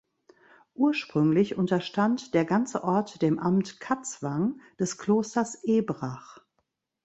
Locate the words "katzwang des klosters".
3.79-5.63